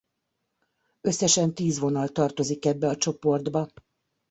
[1.01, 3.67] Összesen tíz vonal tartozik ebbe a csoportba.